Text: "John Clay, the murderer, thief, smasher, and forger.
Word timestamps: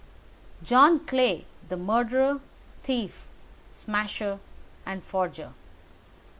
"John 0.63 1.05
Clay, 1.05 1.45
the 1.69 1.77
murderer, 1.77 2.39
thief, 2.81 3.27
smasher, 3.71 4.39
and 4.83 5.03
forger. 5.03 5.53